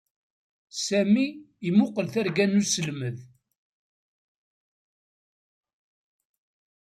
[0.85, 1.27] Sami
[1.67, 3.17] imuqel targa n usselmed.